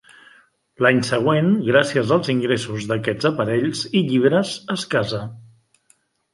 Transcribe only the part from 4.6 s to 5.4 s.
es casa.